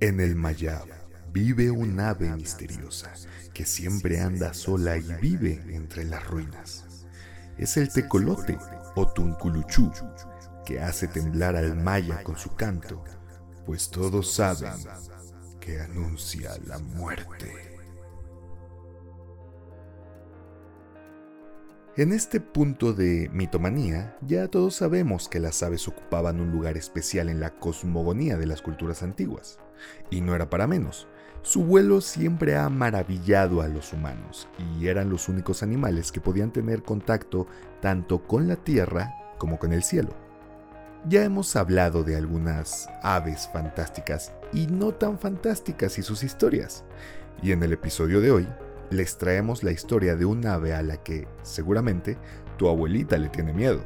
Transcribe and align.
En 0.00 0.18
el 0.18 0.34
Mayab 0.34 0.88
vive 1.30 1.70
un 1.70 2.00
ave 2.00 2.30
misteriosa 2.30 3.12
que 3.52 3.66
siempre 3.66 4.18
anda 4.20 4.54
sola 4.54 4.96
y 4.96 5.12
vive 5.20 5.62
entre 5.68 6.04
las 6.04 6.26
ruinas. 6.26 6.86
Es 7.58 7.76
el 7.76 7.92
tecolote 7.92 8.58
o 8.96 9.12
tunculuchú 9.12 9.92
que 10.64 10.80
hace 10.80 11.06
temblar 11.06 11.54
al 11.54 11.76
maya 11.76 12.22
con 12.22 12.38
su 12.38 12.54
canto, 12.54 13.04
pues 13.66 13.90
todos 13.90 14.32
saben 14.32 14.72
que 15.60 15.78
anuncia 15.80 16.56
la 16.64 16.78
muerte. 16.78 17.69
En 22.00 22.14
este 22.14 22.40
punto 22.40 22.94
de 22.94 23.28
mitomanía, 23.30 24.16
ya 24.22 24.48
todos 24.48 24.76
sabemos 24.76 25.28
que 25.28 25.38
las 25.38 25.62
aves 25.62 25.86
ocupaban 25.86 26.40
un 26.40 26.50
lugar 26.50 26.78
especial 26.78 27.28
en 27.28 27.40
la 27.40 27.50
cosmogonía 27.50 28.38
de 28.38 28.46
las 28.46 28.62
culturas 28.62 29.02
antiguas. 29.02 29.58
Y 30.08 30.22
no 30.22 30.34
era 30.34 30.48
para 30.48 30.66
menos. 30.66 31.08
Su 31.42 31.62
vuelo 31.62 32.00
siempre 32.00 32.56
ha 32.56 32.70
maravillado 32.70 33.60
a 33.60 33.68
los 33.68 33.92
humanos, 33.92 34.48
y 34.58 34.86
eran 34.86 35.10
los 35.10 35.28
únicos 35.28 35.62
animales 35.62 36.10
que 36.10 36.22
podían 36.22 36.54
tener 36.54 36.82
contacto 36.82 37.46
tanto 37.82 38.26
con 38.26 38.48
la 38.48 38.56
tierra 38.56 39.14
como 39.36 39.58
con 39.58 39.74
el 39.74 39.82
cielo. 39.82 40.14
Ya 41.06 41.22
hemos 41.22 41.54
hablado 41.54 42.02
de 42.02 42.16
algunas 42.16 42.88
aves 43.02 43.46
fantásticas 43.52 44.32
y 44.54 44.68
no 44.68 44.92
tan 44.92 45.18
fantásticas 45.18 45.98
y 45.98 46.02
sus 46.02 46.22
historias, 46.22 46.82
y 47.42 47.52
en 47.52 47.62
el 47.62 47.74
episodio 47.74 48.22
de 48.22 48.30
hoy 48.30 48.48
les 48.90 49.18
traemos 49.18 49.62
la 49.62 49.70
historia 49.70 50.16
de 50.16 50.24
un 50.24 50.46
ave 50.46 50.74
a 50.74 50.82
la 50.82 50.96
que, 51.02 51.26
seguramente, 51.42 52.18
tu 52.56 52.68
abuelita 52.68 53.16
le 53.16 53.28
tiene 53.28 53.52
miedo. 53.52 53.82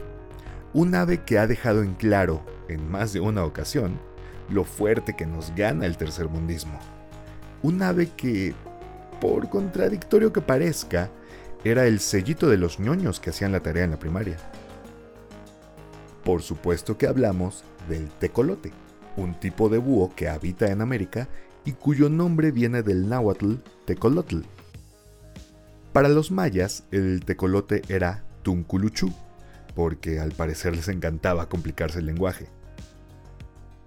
Un 0.72 0.94
ave 0.94 1.22
que 1.22 1.38
ha 1.38 1.46
dejado 1.46 1.82
en 1.82 1.94
claro, 1.94 2.44
en 2.68 2.90
más 2.90 3.12
de 3.12 3.20
una 3.20 3.44
ocasión, 3.44 4.00
lo 4.50 4.64
fuerte 4.64 5.14
que 5.14 5.26
nos 5.26 5.54
gana 5.54 5.86
el 5.86 5.96
tercermundismo. 5.96 6.78
Un 7.62 7.82
ave 7.82 8.10
que, 8.16 8.54
por 9.20 9.48
contradictorio 9.48 10.32
que 10.32 10.40
parezca, 10.40 11.10
era 11.64 11.86
el 11.86 12.00
sellito 12.00 12.48
de 12.48 12.58
los 12.58 12.80
ñoños 12.80 13.20
que 13.20 13.30
hacían 13.30 13.52
la 13.52 13.60
tarea 13.60 13.84
en 13.84 13.92
la 13.92 13.98
primaria. 13.98 14.36
Por 16.24 16.42
supuesto 16.42 16.98
que 16.98 17.06
hablamos 17.06 17.64
del 17.88 18.08
tecolote, 18.08 18.72
un 19.16 19.38
tipo 19.38 19.68
de 19.68 19.78
búho 19.78 20.14
que 20.14 20.28
habita 20.28 20.70
en 20.70 20.80
América 20.80 21.28
y 21.64 21.72
cuyo 21.72 22.08
nombre 22.08 22.50
viene 22.50 22.82
del 22.82 23.08
náhuatl 23.08 23.56
tecolotl, 23.86 24.40
para 25.94 26.08
los 26.08 26.32
mayas, 26.32 26.82
el 26.90 27.24
tecolote 27.24 27.82
era 27.88 28.24
Tunculuchú, 28.42 29.12
porque 29.76 30.18
al 30.18 30.32
parecer 30.32 30.74
les 30.74 30.88
encantaba 30.88 31.48
complicarse 31.48 32.00
el 32.00 32.06
lenguaje. 32.06 32.48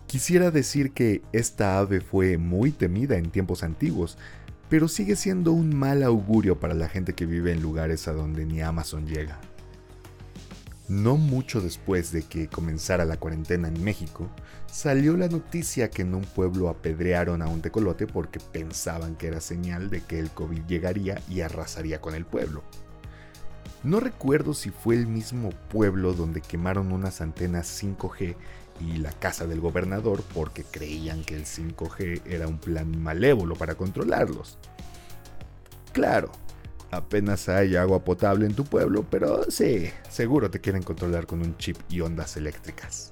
Quisiera 0.06 0.50
decir 0.50 0.92
que 0.94 1.22
esta 1.34 1.78
ave 1.78 2.00
fue 2.00 2.38
muy 2.38 2.72
temida 2.72 3.18
en 3.18 3.30
tiempos 3.30 3.62
antiguos, 3.62 4.18
pero 4.70 4.88
sigue 4.88 5.18
siendo 5.18 5.52
un 5.52 5.76
mal 5.76 6.02
augurio 6.02 6.62
para 6.62 6.76
la 6.76 6.88
gente 6.88 7.12
que 7.12 7.26
vive 7.26 7.52
en 7.52 7.62
lugares 7.62 8.08
a 8.08 8.14
donde 8.14 8.46
ni 8.46 8.62
Amazon 8.62 9.06
llega. 9.06 9.42
No 10.90 11.18
mucho 11.18 11.60
después 11.60 12.14
de 12.14 12.24
que 12.24 12.48
comenzara 12.48 13.04
la 13.04 13.18
cuarentena 13.18 13.68
en 13.68 13.84
México, 13.84 14.30
salió 14.72 15.18
la 15.18 15.28
noticia 15.28 15.90
que 15.90 16.04
en 16.04 16.16
un 16.16 16.24
pueblo 16.24 16.70
apedrearon 16.70 17.42
a 17.42 17.48
un 17.48 17.62
tecolote 17.62 18.08
porque 18.08 18.40
pensaban 18.40 19.18
que 19.18 19.28
era 19.28 19.42
señal 19.42 19.90
de 19.90 20.02
que 20.02 20.18
el 20.18 20.32
COVID 20.32 20.66
llegaría 20.66 21.22
y 21.30 21.42
arrasaría 21.42 22.00
con 22.00 22.16
el 22.16 22.26
pueblo. 22.26 22.64
No 23.84 24.00
recuerdo 24.00 24.54
si 24.54 24.70
fue 24.70 24.96
el 24.96 25.08
mismo 25.08 25.50
pueblo 25.70 26.14
donde 26.14 26.40
quemaron 26.40 26.94
unas 26.94 27.20
antenas 27.20 27.68
5G 27.84 28.36
y 28.80 28.98
la 28.98 29.12
casa 29.12 29.46
del 29.46 29.60
gobernador 29.60 30.24
porque 30.34 30.64
creían 30.64 31.24
que 31.24 31.36
el 31.36 31.46
5G 31.46 32.22
era 32.26 32.48
un 32.48 32.60
plan 32.60 32.98
malévolo 32.98 33.56
para 33.56 33.76
controlarlos. 33.76 34.58
Claro, 35.92 36.32
apenas 36.92 37.50
hay 37.50 37.76
agua 37.76 38.04
potable 38.04 38.46
en 38.46 38.54
tu 38.54 38.64
pueblo, 38.64 39.06
pero 39.10 39.50
sí, 39.50 39.90
seguro 40.10 40.50
te 40.50 40.62
quieren 40.62 40.84
controlar 40.84 41.26
con 41.28 41.42
un 41.42 41.58
chip 41.58 41.78
y 41.90 42.02
ondas 42.02 42.38
eléctricas. 42.38 43.12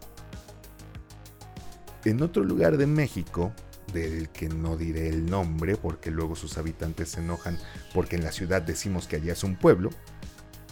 En 2.03 2.21
otro 2.21 2.43
lugar 2.43 2.77
de 2.77 2.87
México, 2.87 3.51
del 3.93 4.29
que 4.29 4.49
no 4.49 4.77
diré 4.77 5.09
el 5.09 5.25
nombre 5.25 5.75
porque 5.75 6.11
luego 6.11 6.35
sus 6.35 6.57
habitantes 6.57 7.09
se 7.09 7.21
enojan 7.21 7.57
porque 7.93 8.15
en 8.15 8.23
la 8.23 8.31
ciudad 8.31 8.61
decimos 8.61 9.07
que 9.07 9.17
allá 9.17 9.33
es 9.33 9.43
un 9.43 9.55
pueblo, 9.55 9.89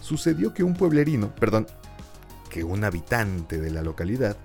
sucedió 0.00 0.52
que 0.52 0.62
un 0.62 0.74
pueblerino, 0.74 1.34
perdón, 1.34 1.66
que 2.50 2.64
un 2.64 2.84
habitante 2.84 3.60
de 3.60 3.70
la 3.70 3.82
localidad, 3.82 4.36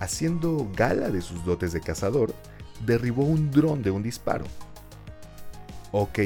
haciendo 0.00 0.70
gala 0.76 1.10
de 1.10 1.22
sus 1.22 1.44
dotes 1.44 1.72
de 1.72 1.80
cazador, 1.80 2.34
derribó 2.86 3.24
un 3.24 3.50
dron 3.50 3.82
de 3.82 3.90
un 3.90 4.02
disparo. 4.02 4.44
Ok, 5.90 6.20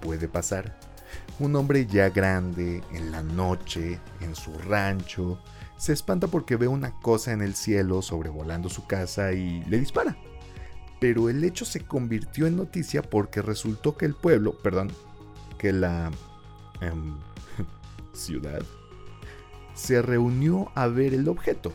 puede 0.00 0.28
pasar, 0.28 0.78
un 1.40 1.56
hombre 1.56 1.86
ya 1.86 2.10
grande, 2.10 2.82
en 2.92 3.10
la 3.10 3.22
noche, 3.22 3.98
en 4.20 4.36
su 4.36 4.52
rancho, 4.58 5.38
se 5.78 5.94
espanta 5.94 6.26
porque 6.26 6.56
ve 6.56 6.68
una 6.68 6.92
cosa 7.00 7.32
en 7.32 7.40
el 7.40 7.54
cielo 7.54 8.02
sobrevolando 8.02 8.68
su 8.68 8.86
casa 8.86 9.32
y 9.32 9.64
le 9.64 9.78
dispara. 9.78 10.16
Pero 11.00 11.30
el 11.30 11.42
hecho 11.42 11.64
se 11.64 11.80
convirtió 11.80 12.46
en 12.46 12.56
noticia 12.56 13.02
porque 13.02 13.40
resultó 13.40 13.96
que 13.96 14.04
el 14.04 14.14
pueblo, 14.14 14.52
perdón, 14.58 14.92
que 15.58 15.72
la 15.72 16.10
em, 16.82 17.16
ciudad 18.12 18.62
se 19.72 20.02
reunió 20.02 20.70
a 20.74 20.88
ver 20.88 21.14
el 21.14 21.26
objeto. 21.26 21.72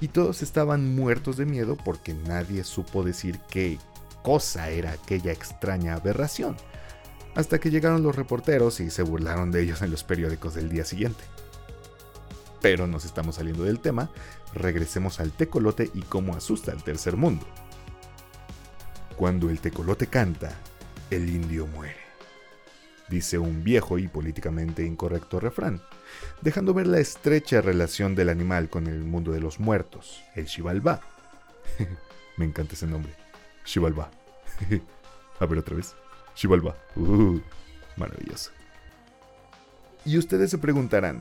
Y 0.00 0.08
todos 0.08 0.42
estaban 0.42 0.94
muertos 0.94 1.36
de 1.36 1.46
miedo 1.46 1.76
porque 1.76 2.14
nadie 2.14 2.62
supo 2.62 3.02
decir 3.02 3.40
qué 3.50 3.78
cosa 4.22 4.70
era 4.70 4.92
aquella 4.92 5.32
extraña 5.32 5.94
aberración 5.94 6.56
hasta 7.34 7.58
que 7.58 7.70
llegaron 7.70 8.02
los 8.02 8.16
reporteros 8.16 8.80
y 8.80 8.90
se 8.90 9.02
burlaron 9.02 9.50
de 9.50 9.62
ellos 9.62 9.82
en 9.82 9.90
los 9.90 10.04
periódicos 10.04 10.54
del 10.54 10.68
día 10.68 10.84
siguiente. 10.84 11.24
Pero 12.60 12.86
nos 12.86 13.04
estamos 13.04 13.36
saliendo 13.36 13.64
del 13.64 13.80
tema, 13.80 14.10
regresemos 14.54 15.18
al 15.20 15.32
tecolote 15.32 15.90
y 15.94 16.02
cómo 16.02 16.34
asusta 16.34 16.72
al 16.72 16.84
tercer 16.84 17.16
mundo. 17.16 17.46
Cuando 19.16 19.50
el 19.50 19.60
tecolote 19.60 20.06
canta, 20.06 20.52
el 21.10 21.28
indio 21.28 21.66
muere, 21.66 22.00
dice 23.08 23.38
un 23.38 23.64
viejo 23.64 23.98
y 23.98 24.08
políticamente 24.08 24.84
incorrecto 24.84 25.40
refrán, 25.40 25.82
dejando 26.40 26.74
ver 26.74 26.86
la 26.86 26.98
estrecha 26.98 27.60
relación 27.60 28.14
del 28.14 28.28
animal 28.28 28.68
con 28.68 28.86
el 28.86 29.00
mundo 29.00 29.32
de 29.32 29.40
los 29.40 29.58
muertos, 29.60 30.22
el 30.34 30.48
Xibalbá. 30.48 31.00
Me 32.36 32.44
encanta 32.44 32.74
ese 32.74 32.86
nombre, 32.86 33.14
Xibalbá. 33.64 34.10
A 35.40 35.46
ver 35.46 35.58
otra 35.58 35.76
vez. 35.76 35.94
Chivalba. 36.34 36.76
Uh, 36.96 37.40
maravilloso. 37.96 38.50
Y 40.04 40.18
ustedes 40.18 40.50
se 40.50 40.58
preguntarán, 40.58 41.20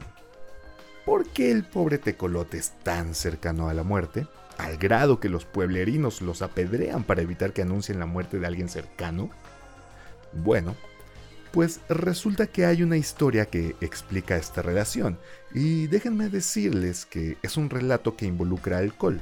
¿por 1.06 1.28
qué 1.28 1.52
el 1.52 1.64
pobre 1.64 1.98
tecolote 1.98 2.58
es 2.58 2.72
tan 2.84 3.14
cercano 3.14 3.70
a 3.70 3.74
la 3.74 3.84
muerte? 3.84 4.28
Al 4.58 4.78
grado 4.78 5.20
que 5.20 5.30
los 5.30 5.46
pueblerinos 5.46 6.22
los 6.22 6.42
apedrean 6.42 7.04
para 7.04 7.22
evitar 7.22 7.54
que 7.54 7.62
anuncien 7.62 8.00
la 8.00 8.06
muerte 8.06 8.40
de 8.40 8.48
alguien 8.48 8.70
cercano. 8.70 9.30
Bueno, 10.34 10.76
pues 11.52 11.82
resulta 11.90 12.48
que 12.48 12.66
hay 12.66 12.82
una 12.82 12.98
historia 12.98 13.46
que 13.46 13.76
explica 13.82 14.38
esta 14.38 14.62
relación, 14.62 15.20
y 15.54 15.88
déjenme 15.88 16.30
decirles 16.30 17.06
que 17.06 17.38
es 17.42 17.58
un 17.58 17.70
relato 17.70 18.16
que 18.16 18.26
involucra 18.26 18.78
alcohol, 18.78 19.20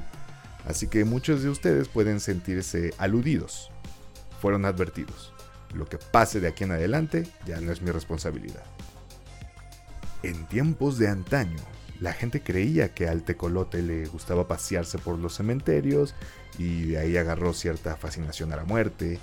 así 0.66 0.86
que 0.86 1.04
muchos 1.04 1.42
de 1.42 1.48
ustedes 1.48 1.88
pueden 1.88 2.20
sentirse 2.20 2.94
aludidos. 2.98 3.70
Fueron 4.40 4.64
advertidos. 4.64 5.32
Lo 5.74 5.86
que 5.86 5.98
pase 5.98 6.40
de 6.40 6.48
aquí 6.48 6.64
en 6.64 6.72
adelante 6.72 7.26
ya 7.46 7.60
no 7.60 7.72
es 7.72 7.82
mi 7.82 7.90
responsabilidad. 7.90 8.64
En 10.22 10.46
tiempos 10.46 10.98
de 10.98 11.08
antaño, 11.08 11.58
la 12.00 12.12
gente 12.12 12.42
creía 12.42 12.94
que 12.94 13.08
al 13.08 13.22
tecolote 13.22 13.82
le 13.82 14.06
gustaba 14.06 14.48
pasearse 14.48 14.98
por 14.98 15.18
los 15.18 15.34
cementerios 15.34 16.14
y 16.58 16.82
de 16.82 16.98
ahí 16.98 17.16
agarró 17.16 17.52
cierta 17.52 17.96
fascinación 17.96 18.52
a 18.52 18.56
la 18.56 18.64
muerte. 18.64 19.18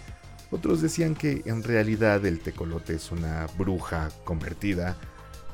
Otros 0.52 0.82
decían 0.82 1.16
que 1.16 1.42
en 1.46 1.64
realidad 1.64 2.26
el 2.26 2.40
tecolote 2.40 2.96
es 2.96 3.12
una 3.12 3.48
bruja 3.58 4.10
convertida 4.24 4.96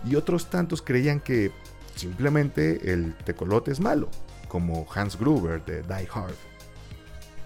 y 0.05 0.15
otros 0.15 0.49
tantos 0.49 0.81
creían 0.81 1.19
que 1.19 1.51
simplemente 1.95 2.91
el 2.93 3.15
tecolote 3.15 3.71
es 3.71 3.79
malo, 3.79 4.09
como 4.49 4.85
Hans 4.93 5.17
Gruber 5.17 5.63
de 5.65 5.81
Die 5.81 6.09
Hard. 6.13 6.35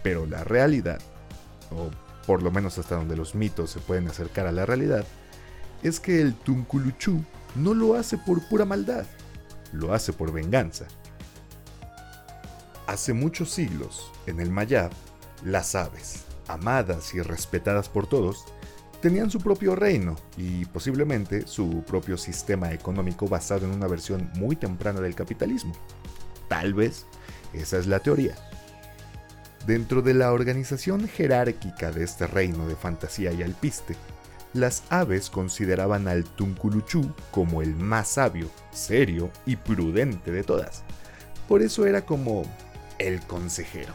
Pero 0.04 0.26
la 0.26 0.44
realidad, 0.44 1.00
o 1.72 1.92
por 2.28 2.44
lo 2.44 2.52
menos 2.52 2.78
hasta 2.78 2.96
donde 2.96 3.16
los 3.16 3.34
mitos 3.34 3.72
se 3.72 3.80
pueden 3.80 4.08
acercar 4.10 4.46
a 4.46 4.52
la 4.52 4.66
realidad, 4.66 5.06
es 5.82 6.00
que 6.00 6.22
el 6.22 6.36
Tunculuchú 6.36 7.24
no 7.56 7.74
lo 7.74 7.96
hace 7.96 8.18
por 8.18 8.48
pura 8.50 8.66
maldad, 8.66 9.06
lo 9.72 9.94
hace 9.94 10.14
por 10.14 10.32
venganza. 10.32 10.86
Hace 12.86 13.14
muchos 13.14 13.50
siglos, 13.50 14.12
en 14.28 14.40
el 14.40 14.52
Mayab, 14.52 14.92
las 15.44 15.74
aves, 15.74 16.26
amadas 16.48 17.14
y 17.14 17.22
respetadas 17.22 17.90
por 17.90 18.08
todos, 18.08 18.46
tenían 19.02 19.30
su 19.30 19.40
propio 19.40 19.76
reino 19.76 20.16
y 20.36 20.66
posiblemente 20.66 21.48
su 21.48 21.84
propio 21.86 22.18
sistema 22.18 22.74
económico 22.74 23.28
basado 23.28 23.66
en 23.66 23.72
una 23.72 23.88
versión 23.88 24.30
muy 24.36 24.56
temprana 24.56 25.00
del 25.00 25.16
capitalismo. 25.16 25.74
Tal 26.50 26.74
vez 26.74 27.06
esa 27.54 27.78
es 27.78 27.88
la 27.88 28.00
teoría. 28.00 28.36
Dentro 29.68 30.02
de 30.02 30.14
la 30.14 30.32
organización 30.32 31.10
jerárquica 31.10 31.92
de 31.92 32.06
este 32.06 32.26
reino 32.26 32.70
de 32.70 32.78
fantasía 32.78 33.34
y 33.34 33.44
alpiste, 33.44 33.98
las 34.54 34.84
aves 34.90 35.30
consideraban 35.30 36.08
al 36.08 36.24
Tunculuchú 36.24 37.12
como 37.32 37.62
el 37.62 37.76
más 37.76 38.12
sabio, 38.12 38.50
serio 38.72 39.30
y 39.46 39.58
prudente 39.58 40.32
de 40.32 40.44
todas. 40.44 40.84
Por 41.50 41.62
eso 41.62 41.86
era 41.86 42.06
como 42.06 42.44
el 42.98 43.20
consejero. 43.24 43.94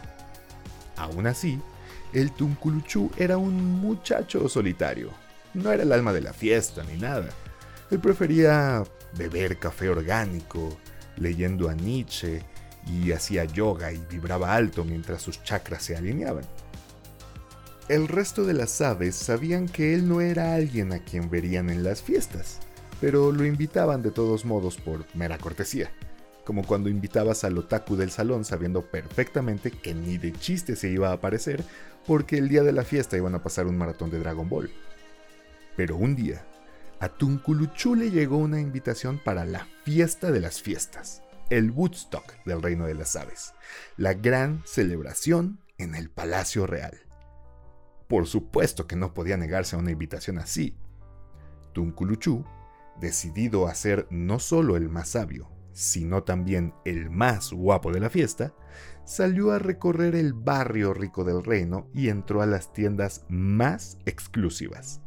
Aún 0.98 1.26
así, 1.26 1.58
el 2.12 2.32
Tunculuchú 2.32 3.10
era 3.16 3.38
un 3.38 3.80
muchacho 3.80 4.50
solitario. 4.50 5.08
No 5.54 5.72
era 5.72 5.84
el 5.84 5.92
alma 5.92 6.12
de 6.12 6.20
la 6.20 6.34
fiesta 6.34 6.84
ni 6.84 7.00
nada. 7.00 7.30
Él 7.90 7.98
prefería 7.98 8.84
beber 9.16 9.58
café 9.58 9.88
orgánico, 9.88 10.76
leyendo 11.16 11.70
a 11.70 11.74
Nietzsche 11.74 12.44
y 12.86 13.12
hacía 13.12 13.44
yoga 13.44 13.92
y 13.92 13.98
vibraba 14.10 14.54
alto 14.54 14.84
mientras 14.84 15.22
sus 15.22 15.42
chakras 15.42 15.82
se 15.82 15.96
alineaban. 15.96 16.44
El 17.88 18.08
resto 18.08 18.44
de 18.44 18.54
las 18.54 18.80
aves 18.80 19.16
sabían 19.16 19.68
que 19.68 19.94
él 19.94 20.08
no 20.08 20.20
era 20.20 20.54
alguien 20.54 20.92
a 20.92 21.00
quien 21.00 21.28
verían 21.28 21.68
en 21.68 21.82
las 21.82 22.02
fiestas, 22.02 22.58
pero 23.00 23.32
lo 23.32 23.44
invitaban 23.44 24.02
de 24.02 24.12
todos 24.12 24.44
modos 24.44 24.76
por 24.76 25.04
mera 25.14 25.36
cortesía, 25.36 25.90
como 26.44 26.64
cuando 26.64 26.88
invitabas 26.88 27.44
al 27.44 27.58
otaku 27.58 27.96
del 27.96 28.10
salón 28.10 28.44
sabiendo 28.44 28.82
perfectamente 28.82 29.70
que 29.70 29.94
ni 29.94 30.18
de 30.18 30.32
chiste 30.32 30.76
se 30.76 30.88
iba 30.90 31.10
a 31.10 31.14
aparecer 31.14 31.64
porque 32.06 32.38
el 32.38 32.48
día 32.48 32.62
de 32.62 32.72
la 32.72 32.84
fiesta 32.84 33.16
iban 33.16 33.34
a 33.34 33.42
pasar 33.42 33.66
un 33.66 33.76
maratón 33.76 34.10
de 34.10 34.18
Dragon 34.18 34.48
Ball. 34.48 34.70
Pero 35.76 35.96
un 35.96 36.16
día, 36.16 36.44
a 37.00 37.08
Tunculuchu 37.08 37.94
le 37.94 38.10
llegó 38.10 38.36
una 38.38 38.60
invitación 38.60 39.18
para 39.18 39.44
la 39.44 39.66
fiesta 39.84 40.30
de 40.30 40.40
las 40.40 40.62
fiestas, 40.62 41.22
el 41.52 41.70
Woodstock 41.70 42.32
del 42.46 42.62
Reino 42.62 42.86
de 42.86 42.94
las 42.94 43.14
Aves, 43.14 43.52
la 43.98 44.14
gran 44.14 44.62
celebración 44.64 45.60
en 45.76 45.94
el 45.94 46.08
Palacio 46.08 46.66
Real. 46.66 46.98
Por 48.08 48.26
supuesto 48.26 48.86
que 48.86 48.96
no 48.96 49.12
podía 49.12 49.36
negarse 49.36 49.76
a 49.76 49.78
una 49.78 49.90
invitación 49.90 50.38
así. 50.38 50.78
Tunculuchu, 51.74 52.46
decidido 52.98 53.66
a 53.66 53.74
ser 53.74 54.06
no 54.08 54.38
solo 54.38 54.78
el 54.78 54.88
más 54.88 55.10
sabio, 55.10 55.50
sino 55.72 56.22
también 56.22 56.72
el 56.86 57.10
más 57.10 57.52
guapo 57.52 57.92
de 57.92 58.00
la 58.00 58.08
fiesta, 58.08 58.54
salió 59.04 59.50
a 59.50 59.58
recorrer 59.58 60.14
el 60.14 60.32
barrio 60.32 60.94
rico 60.94 61.22
del 61.22 61.44
reino 61.44 61.90
y 61.92 62.08
entró 62.08 62.40
a 62.40 62.46
las 62.46 62.72
tiendas 62.72 63.26
más 63.28 63.98
exclusivas. 64.06 65.02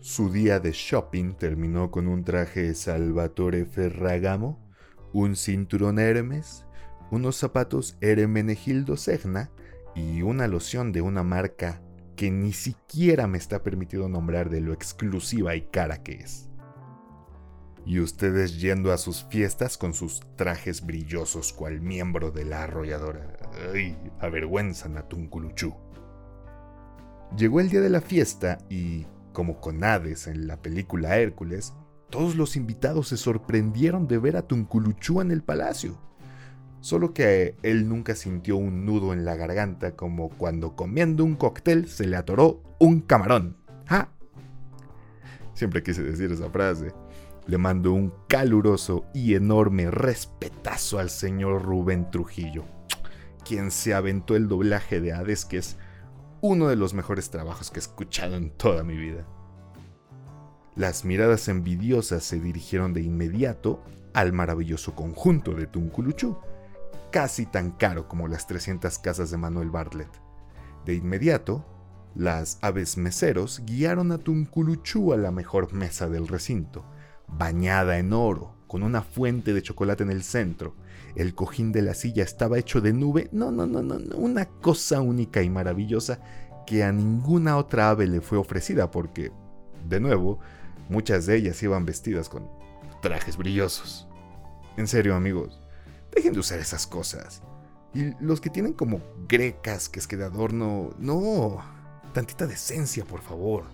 Su 0.00 0.30
día 0.30 0.60
de 0.60 0.70
shopping 0.70 1.34
terminó 1.34 1.90
con 1.90 2.06
un 2.06 2.22
traje 2.22 2.74
Salvatore 2.74 3.64
Ferragamo, 3.64 4.67
un 5.12 5.36
cinturón 5.36 5.98
Hermes, 5.98 6.64
unos 7.10 7.36
zapatos 7.36 7.96
Hermenegildo 8.00 8.96
Segna 8.96 9.50
y 9.94 10.22
una 10.22 10.46
loción 10.46 10.92
de 10.92 11.00
una 11.00 11.22
marca 11.22 11.80
que 12.16 12.30
ni 12.30 12.52
siquiera 12.52 13.26
me 13.26 13.38
está 13.38 13.62
permitido 13.62 14.08
nombrar 14.08 14.50
de 14.50 14.60
lo 14.60 14.72
exclusiva 14.72 15.54
y 15.54 15.62
cara 15.62 16.02
que 16.02 16.14
es 16.14 16.48
y 17.88 18.00
ustedes 18.00 18.60
yendo 18.60 18.92
a 18.92 18.98
sus 18.98 19.24
fiestas 19.24 19.78
con 19.78 19.94
sus 19.94 20.20
trajes 20.36 20.84
brillosos 20.84 21.54
cual 21.54 21.80
miembro 21.80 22.30
de 22.30 22.44
la 22.44 22.64
arrolladora. 22.64 23.38
¡Ay! 23.72 23.96
Avergüenzan 24.20 24.98
a 24.98 25.08
Tunculuchú. 25.08 25.74
Llegó 27.34 27.60
el 27.60 27.70
día 27.70 27.80
de 27.80 27.88
la 27.88 28.02
fiesta 28.02 28.58
y, 28.68 29.06
como 29.32 29.62
con 29.62 29.82
Hades 29.82 30.26
en 30.26 30.46
la 30.46 30.60
película 30.60 31.16
Hércules, 31.16 31.72
todos 32.10 32.36
los 32.36 32.56
invitados 32.56 33.08
se 33.08 33.16
sorprendieron 33.16 34.08
de 34.08 34.18
ver 34.18 34.36
a 34.36 34.42
Tunculuchú 34.42 35.20
en 35.20 35.30
el 35.30 35.42
palacio. 35.42 35.98
Solo 36.80 37.12
que 37.12 37.56
él 37.62 37.88
nunca 37.88 38.14
sintió 38.14 38.56
un 38.56 38.86
nudo 38.86 39.12
en 39.12 39.24
la 39.24 39.36
garganta 39.36 39.96
como 39.96 40.30
cuando 40.30 40.76
comiendo 40.76 41.24
un 41.24 41.34
cóctel 41.34 41.88
se 41.88 42.06
le 42.06 42.16
atoró 42.16 42.62
un 42.78 43.00
camarón. 43.00 43.56
¡Ja! 43.86 44.10
Siempre 45.54 45.82
quise 45.82 46.02
decir 46.02 46.30
esa 46.30 46.50
frase. 46.50 46.92
Le 47.46 47.58
mando 47.58 47.92
un 47.92 48.12
caluroso 48.28 49.04
y 49.12 49.34
enorme 49.34 49.90
respetazo 49.90 50.98
al 50.98 51.10
señor 51.10 51.62
Rubén 51.62 52.10
Trujillo, 52.10 52.64
quien 53.44 53.70
se 53.70 53.94
aventó 53.94 54.36
el 54.36 54.48
doblaje 54.48 55.00
de 55.00 55.12
Hades, 55.12 55.46
que 55.46 55.58
es 55.58 55.78
uno 56.40 56.68
de 56.68 56.76
los 56.76 56.94
mejores 56.94 57.30
trabajos 57.30 57.70
que 57.70 57.78
he 57.78 57.82
escuchado 57.82 58.36
en 58.36 58.50
toda 58.50 58.84
mi 58.84 58.96
vida. 58.96 59.26
Las 60.78 61.04
miradas 61.04 61.48
envidiosas 61.48 62.22
se 62.22 62.38
dirigieron 62.38 62.94
de 62.94 63.02
inmediato 63.02 63.82
al 64.14 64.32
maravilloso 64.32 64.94
conjunto 64.94 65.54
de 65.54 65.66
Tunculuchú, 65.66 66.38
casi 67.10 67.46
tan 67.46 67.72
caro 67.72 68.06
como 68.06 68.28
las 68.28 68.46
300 68.46 68.96
casas 69.00 69.32
de 69.32 69.38
Manuel 69.38 69.70
Bartlett. 69.70 70.20
De 70.86 70.94
inmediato, 70.94 71.66
las 72.14 72.60
aves 72.62 72.96
meseros 72.96 73.60
guiaron 73.66 74.12
a 74.12 74.18
Tunculuchú 74.18 75.12
a 75.12 75.16
la 75.16 75.32
mejor 75.32 75.72
mesa 75.72 76.08
del 76.08 76.28
recinto, 76.28 76.84
bañada 77.26 77.98
en 77.98 78.12
oro, 78.12 78.54
con 78.68 78.84
una 78.84 79.02
fuente 79.02 79.54
de 79.54 79.62
chocolate 79.62 80.04
en 80.04 80.12
el 80.12 80.22
centro. 80.22 80.76
El 81.16 81.34
cojín 81.34 81.72
de 81.72 81.82
la 81.82 81.94
silla 81.94 82.22
estaba 82.22 82.56
hecho 82.56 82.80
de 82.80 82.92
nube. 82.92 83.28
No, 83.32 83.50
no, 83.50 83.66
no, 83.66 83.82
no, 83.82 83.98
una 84.16 84.44
cosa 84.44 85.00
única 85.00 85.42
y 85.42 85.50
maravillosa 85.50 86.20
que 86.68 86.84
a 86.84 86.92
ninguna 86.92 87.56
otra 87.56 87.90
ave 87.90 88.06
le 88.06 88.20
fue 88.20 88.38
ofrecida 88.38 88.92
porque, 88.92 89.32
de 89.88 89.98
nuevo, 89.98 90.38
muchas 90.88 91.26
de 91.26 91.36
ellas 91.36 91.62
iban 91.62 91.84
vestidas 91.84 92.28
con 92.28 92.48
trajes 93.02 93.36
brillosos. 93.36 94.06
En 94.76 94.86
serio, 94.86 95.14
amigos, 95.14 95.60
dejen 96.14 96.32
de 96.32 96.40
usar 96.40 96.58
esas 96.58 96.86
cosas. 96.86 97.42
Y 97.94 98.12
los 98.22 98.40
que 98.40 98.50
tienen 98.50 98.72
como 98.72 99.00
grecas 99.28 99.88
que 99.88 99.98
es 99.98 100.06
que 100.06 100.16
de 100.16 100.24
adorno, 100.24 100.94
no, 100.98 101.62
tantita 102.12 102.46
decencia, 102.46 103.04
por 103.04 103.20
favor. 103.20 103.64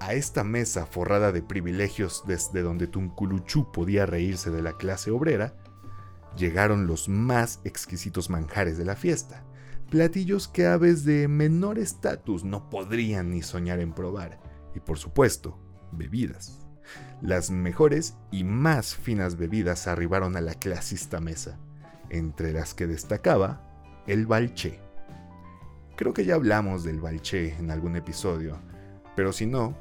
A 0.00 0.14
esta 0.14 0.44
mesa 0.44 0.86
forrada 0.86 1.32
de 1.32 1.42
privilegios 1.42 2.22
desde 2.26 2.62
donde 2.62 2.86
Tunculuchú 2.86 3.70
podía 3.72 4.06
reírse 4.06 4.50
de 4.50 4.62
la 4.62 4.74
clase 4.74 5.10
obrera, 5.10 5.54
llegaron 6.36 6.86
los 6.86 7.08
más 7.08 7.60
exquisitos 7.64 8.30
manjares 8.30 8.78
de 8.78 8.84
la 8.84 8.96
fiesta, 8.96 9.44
platillos 9.90 10.46
que 10.48 10.66
aves 10.66 11.04
de 11.04 11.26
menor 11.28 11.78
estatus 11.78 12.44
no 12.44 12.70
podrían 12.70 13.30
ni 13.30 13.42
soñar 13.42 13.80
en 13.80 13.92
probar, 13.92 14.38
y 14.78 14.80
por 14.80 14.98
supuesto, 14.98 15.58
bebidas. 15.92 16.64
Las 17.20 17.50
mejores 17.50 18.14
y 18.30 18.44
más 18.44 18.94
finas 18.94 19.36
bebidas 19.36 19.88
arribaron 19.88 20.36
a 20.36 20.40
la 20.40 20.54
clasista 20.54 21.20
mesa, 21.20 21.58
entre 22.10 22.52
las 22.52 22.74
que 22.74 22.86
destacaba 22.86 23.60
el 24.06 24.26
balché. 24.26 24.80
Creo 25.96 26.14
que 26.14 26.24
ya 26.24 26.36
hablamos 26.36 26.84
del 26.84 27.00
balché 27.00 27.56
en 27.58 27.72
algún 27.72 27.96
episodio, 27.96 28.56
pero 29.16 29.32
si 29.32 29.46
no, 29.46 29.76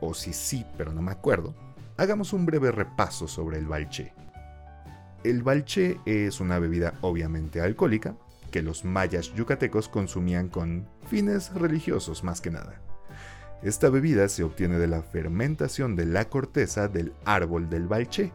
o 0.00 0.14
si 0.14 0.32
sí, 0.32 0.64
pero 0.78 0.92
no 0.92 1.02
me 1.02 1.10
acuerdo, 1.10 1.54
hagamos 1.96 2.32
un 2.32 2.46
breve 2.46 2.70
repaso 2.70 3.26
sobre 3.26 3.58
el 3.58 3.66
balché. 3.66 4.14
El 5.24 5.42
balché 5.42 5.98
es 6.06 6.40
una 6.40 6.60
bebida 6.60 6.94
obviamente 7.00 7.60
alcohólica 7.60 8.14
que 8.52 8.62
los 8.62 8.84
mayas 8.84 9.34
yucatecos 9.34 9.88
consumían 9.88 10.48
con 10.48 10.88
fines 11.08 11.52
religiosos 11.52 12.22
más 12.24 12.40
que 12.40 12.50
nada. 12.50 12.80
Esta 13.62 13.90
bebida 13.90 14.26
se 14.30 14.42
obtiene 14.42 14.78
de 14.78 14.86
la 14.86 15.02
fermentación 15.02 15.94
de 15.94 16.06
la 16.06 16.30
corteza 16.30 16.88
del 16.88 17.12
árbol 17.26 17.68
del 17.68 17.88
balché, 17.88 18.32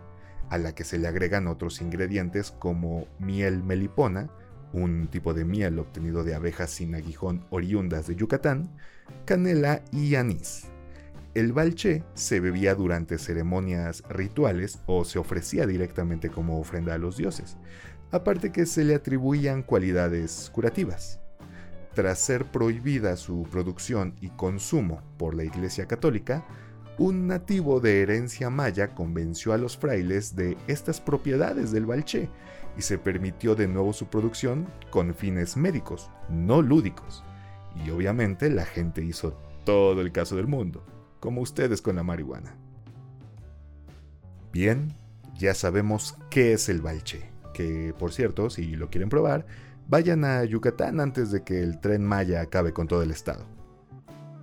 a 0.52 0.60
la 0.60 0.76
que 0.76 0.84
se 0.84 1.00
le 1.00 1.08
agregan 1.08 1.48
otros 1.48 1.82
ingredientes 1.82 2.52
como 2.52 3.08
miel 3.18 3.64
melipona, 3.64 4.30
un 4.72 5.08
tipo 5.08 5.34
de 5.34 5.44
miel 5.44 5.80
obtenido 5.80 6.24
de 6.24 6.36
abejas 6.36 6.70
sin 6.70 6.94
aguijón 6.94 7.44
oriundas 7.50 8.06
de 8.06 8.16
Yucatán, 8.16 8.70
canela 9.26 9.82
y 9.92 10.14
anís. 10.14 10.66
El 11.34 11.54
balché 11.54 12.04
se 12.14 12.40
bebía 12.40 12.76
durante 12.76 13.18
ceremonias 13.18 14.04
rituales 14.08 14.80
o 14.86 15.06
se 15.06 15.18
ofrecía 15.18 15.66
directamente 15.66 16.30
como 16.30 16.60
ofrenda 16.60 16.94
a 16.94 17.00
los 17.00 17.18
dioses, 17.18 17.58
aparte 18.12 18.52
que 18.52 18.68
se 18.68 18.84
le 18.84 18.94
atribuían 18.94 19.64
cualidades 19.64 20.52
curativas. 20.54 21.20
Tras 21.96 22.20
ser 22.20 22.52
prohibida 22.52 23.16
su 23.16 23.48
producción 23.50 24.16
y 24.20 24.28
consumo 24.30 25.02
por 25.18 25.34
la 25.34 25.46
Iglesia 25.46 25.88
Católica, 25.88 26.46
un 26.98 27.26
nativo 27.28 27.80
de 27.80 28.02
herencia 28.02 28.50
maya 28.50 28.94
convenció 28.94 29.54
a 29.54 29.58
los 29.58 29.78
frailes 29.78 30.36
de 30.36 30.58
estas 30.68 31.00
propiedades 31.00 31.72
del 31.72 31.86
balché 31.86 32.30
y 32.78 32.82
se 32.82 32.98
permitió 32.98 33.56
de 33.56 33.70
nuevo 33.70 33.94
su 33.94 34.08
producción 34.08 34.68
con 34.90 35.16
fines 35.16 35.56
médicos, 35.56 36.12
no 36.30 36.62
lúdicos. 36.62 37.24
Y 37.86 37.90
obviamente 37.92 38.50
la 38.50 38.66
gente 38.66 39.02
hizo 39.02 39.32
todo 39.64 40.02
el 40.02 40.12
caso 40.12 40.36
del 40.36 40.48
mundo 40.48 40.86
como 41.22 41.42
ustedes 41.42 41.82
con 41.82 41.96
la 41.96 42.04
marihuana. 42.04 42.58
Bien, 44.52 44.94
ya 45.38 45.54
sabemos 45.54 46.18
qué 46.30 46.54
es 46.54 46.68
el 46.68 46.82
balche, 46.82 47.32
que 47.54 47.94
por 47.98 48.12
cierto, 48.12 48.50
si 48.50 48.76
lo 48.76 48.90
quieren 48.90 49.10
probar, 49.10 49.46
vayan 49.88 50.26
a 50.26 50.44
Yucatán 50.44 51.00
antes 51.00 51.32
de 51.32 51.44
que 51.44 51.62
el 51.62 51.80
tren 51.80 52.06
Maya 52.06 52.42
acabe 52.42 52.74
con 52.74 52.88
todo 52.88 53.02
el 53.02 53.12
estado. 53.12 53.46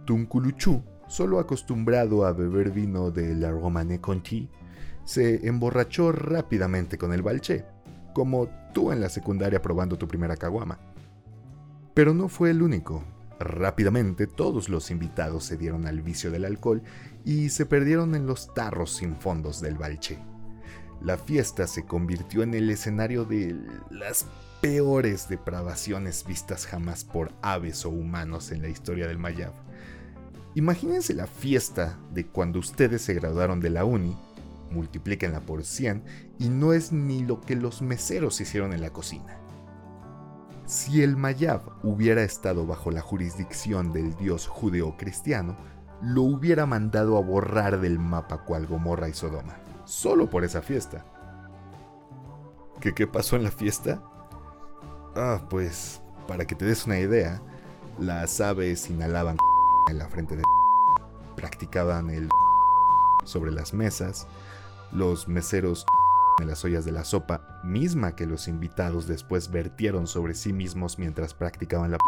Tunculuchú, 0.04 0.82
solo 1.08 1.38
acostumbrado 1.38 2.25
a 2.25 2.32
beber 2.32 2.70
vino 2.70 3.11
de 3.11 3.34
la 3.34 3.50
Romane 3.50 4.00
Conti, 4.00 4.49
se 5.04 5.46
emborrachó 5.46 6.12
rápidamente 6.12 6.99
con 6.99 7.12
el 7.12 7.22
balché, 7.22 7.64
como 8.14 8.49
tú 8.72 8.92
en 8.92 9.00
la 9.00 9.08
secundaria 9.08 9.62
probando 9.62 9.99
tu 9.99 10.06
primera 10.06 10.37
caguama. 10.37 10.78
Pero 11.94 12.14
no 12.14 12.28
fue 12.28 12.50
el 12.50 12.62
único. 12.62 13.04
Rápidamente 13.38 14.26
todos 14.26 14.68
los 14.68 14.90
invitados 14.90 15.44
se 15.44 15.56
dieron 15.56 15.87
al 15.87 16.00
vicio 16.00 16.30
del 16.30 16.44
alcohol 16.44 16.82
y 17.25 17.49
se 17.49 17.66
perdieron 17.66 18.14
en 18.14 18.26
los 18.26 18.54
tarros 18.54 18.94
sin 18.94 19.16
fondos 19.16 19.61
del 19.61 19.76
balche. 19.76 20.18
La 21.04 21.16
fiesta 21.16 21.66
se 21.66 21.85
convirtió 21.85 22.44
en 22.44 22.54
el 22.54 22.71
escenario 22.71 23.25
de 23.25 23.56
las 23.90 24.26
peores 24.61 25.28
depravaciones 25.28 26.25
vistas 26.25 26.64
jamás 26.64 27.04
por 27.04 27.32
aves 27.42 27.85
o 27.85 27.90
humanos 27.90 28.52
en 28.52 28.62
la 28.62 28.68
historia 28.68 29.09
del 29.09 29.18
Mayab. 29.18 29.52
Imagínense 30.54 31.14
la 31.14 31.26
fiesta 31.26 31.99
de 32.12 32.26
cuando 32.26 32.61
ustedes 32.61 33.02
se 33.02 33.14
graduaron 33.14 33.59
de 33.59 33.71
la 33.71 33.85
uni, 33.85 34.16
multiplíquenla 34.71 35.40
por 35.40 35.64
100 35.64 36.04
y 36.38 36.49
no 36.50 36.73
es 36.73 36.92
ni 36.92 37.25
lo 37.25 37.40
que 37.40 37.56
los 37.56 37.82
meseros 37.82 38.40
hicieron 38.40 38.73
en 38.73 38.82
la 38.82 38.90
cocina. 38.90 39.38
Si 40.66 41.02
el 41.02 41.16
Mayab 41.16 41.62
hubiera 41.82 42.23
estado 42.23 42.64
bajo 42.64 42.92
la 42.92 43.00
jurisdicción 43.00 43.92
del 43.92 44.16
dios 44.16 44.47
judeo-cristiano, 44.47 45.56
lo 46.00 46.23
hubiera 46.23 46.64
mandado 46.66 47.16
a 47.18 47.23
borrar 47.23 47.80
del 47.80 47.99
mapa 47.99 48.44
cual 48.44 48.68
Gomorra 48.68 49.09
y 49.09 49.14
Sodoma, 49.14 49.56
solo 49.84 50.28
por 50.28 50.44
esa 50.44 50.62
fiesta. 50.62 51.04
¿Qué, 52.80 52.94
qué 52.94 53.06
pasó 53.06 53.36
en 53.36 53.44
la 53.44 53.50
fiesta? 53.50 54.02
Ah, 55.14 55.40
pues, 55.48 56.02
para 56.26 56.46
que 56.46 56.54
te 56.54 56.64
des 56.64 56.86
una 56.86 56.98
idea, 56.98 57.40
las 57.98 58.40
aves 58.40 58.88
inhalaban 58.90 59.36
en 59.88 59.98
la 59.98 60.08
frente 60.08 60.36
de 60.36 60.42
practicaban 61.36 62.10
el 62.10 62.28
sobre 63.24 63.52
las 63.52 63.72
mesas, 63.74 64.26
los 64.92 65.28
meseros 65.28 65.86
en 66.40 66.48
las 66.48 66.64
ollas 66.64 66.84
de 66.84 66.92
la 66.92 67.04
sopa, 67.04 67.60
misma 67.62 68.16
que 68.16 68.26
los 68.26 68.48
invitados 68.48 69.06
después 69.06 69.50
vertieron 69.50 70.06
sobre 70.06 70.34
sí 70.34 70.52
mismos 70.52 70.98
mientras 70.98 71.34
practicaban 71.34 71.90
la 71.90 71.98